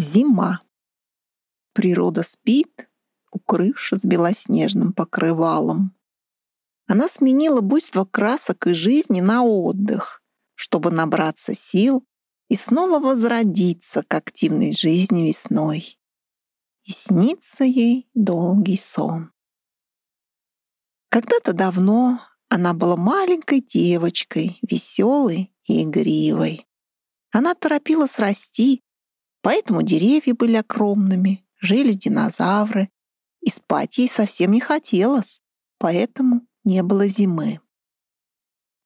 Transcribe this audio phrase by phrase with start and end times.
[0.00, 0.62] Зима.
[1.72, 2.88] Природа спит,
[3.32, 5.92] укрывшись белоснежным покрывалом.
[6.86, 10.22] Она сменила буйство красок и жизни на отдых,
[10.54, 12.06] чтобы набраться сил
[12.48, 15.98] и снова возродиться к активной жизни весной.
[16.84, 19.32] И снится ей долгий сон.
[21.08, 26.68] Когда-то давно она была маленькой девочкой, веселой и игривой.
[27.32, 28.84] Она торопилась расти,
[29.42, 32.90] Поэтому деревья были огромными, жили динозавры,
[33.40, 35.40] и спать ей совсем не хотелось,
[35.78, 37.60] поэтому не было зимы.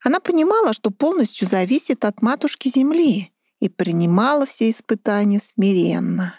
[0.05, 6.35] Она понимала, что полностью зависит от матушки Земли и принимала все испытания смиренно.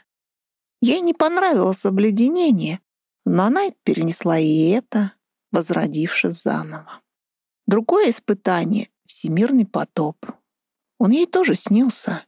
[0.82, 2.82] Ей не понравилось обледенение,
[3.26, 5.14] но она перенесла и это,
[5.52, 7.02] возродившись заново.
[7.66, 10.18] Другое испытание— всемирный потоп.
[10.98, 12.26] Он ей тоже снился,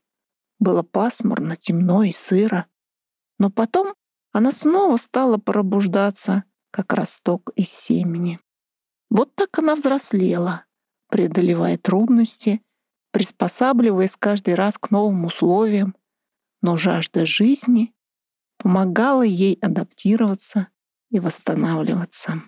[0.66, 2.66] было пасмурно, темно и сыро.
[3.38, 3.94] Но потом
[4.34, 8.40] она снова стала пробуждаться, как росток из семени.
[9.10, 10.66] Вот так она взрослела,
[11.08, 12.62] преодолевая трудности,
[13.12, 15.96] приспосабливаясь каждый раз к новым условиям,
[16.62, 17.94] но жажда жизни
[18.58, 20.70] помогала ей адаптироваться
[21.12, 22.42] и восстанавливаться.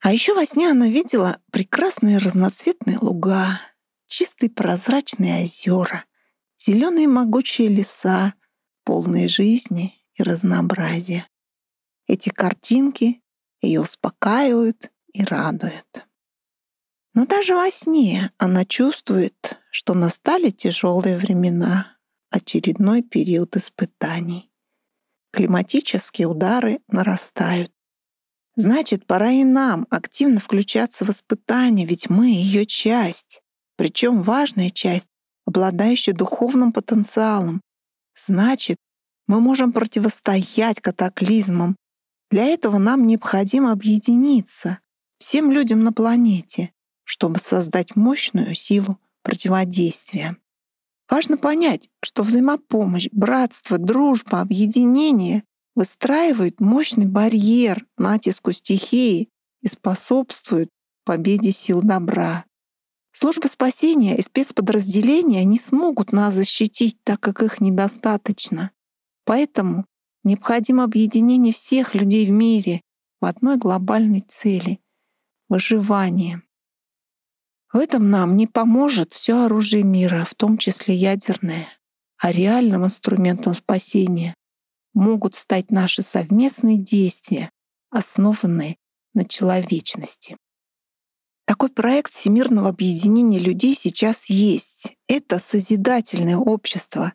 [0.00, 3.60] А еще во сне она видела прекрасные разноцветные луга,
[4.06, 6.06] чистые прозрачные озера—
[6.58, 8.34] Зеленые могучие леса,
[8.84, 11.28] полные жизни и разнообразия.
[12.06, 13.22] Эти картинки
[13.60, 16.06] ее успокаивают и радуют.
[17.12, 21.96] Но даже во сне она чувствует, что настали тяжелые времена,
[22.30, 24.50] очередной период испытаний.
[25.32, 27.72] Климатические удары нарастают.
[28.54, 33.42] Значит, пора и нам активно включаться в испытания, ведь мы ее часть,
[33.76, 35.08] причем важная часть
[35.46, 37.62] обладающий духовным потенциалом.
[38.14, 38.76] Значит,
[39.26, 41.76] мы можем противостоять катаклизмам.
[42.30, 44.80] Для этого нам необходимо объединиться
[45.18, 46.72] всем людям на планете,
[47.04, 50.36] чтобы создать мощную силу противодействия.
[51.08, 55.44] Важно понять, что взаимопомощь, братство, дружба, объединение
[55.76, 59.28] выстраивают мощный барьер натиску стихии
[59.62, 60.68] и способствуют
[61.04, 62.44] победе сил добра.
[63.18, 68.72] Служба спасения и спецподразделения не смогут нас защитить, так как их недостаточно.
[69.24, 69.86] Поэтому
[70.22, 72.82] необходимо объединение всех людей в мире
[73.22, 74.80] в одной глобальной цели—
[75.48, 76.42] выживание.
[77.72, 81.66] В этом нам не поможет все оружие мира, в том числе ядерное,
[82.18, 84.34] а реальным инструментом спасения
[84.92, 87.48] могут стать наши совместные действия,
[87.88, 88.76] основанные
[89.14, 90.36] на человечности.
[91.46, 94.92] Такой проект всемирного объединения людей сейчас есть.
[95.08, 97.12] Это созидательное общество.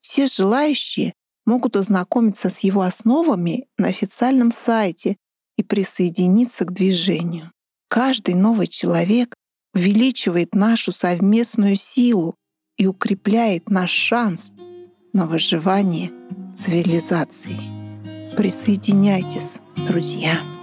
[0.00, 1.12] Все желающие
[1.44, 5.16] могут ознакомиться с его основами на официальном сайте
[5.56, 7.52] и присоединиться к движению.
[7.88, 9.34] Каждый новый человек
[9.74, 12.34] увеличивает нашу совместную силу
[12.78, 14.52] и укрепляет наш шанс
[15.12, 16.10] на выживание
[16.54, 17.56] цивилизации.
[18.36, 20.55] Присоединяйтесь, друзья!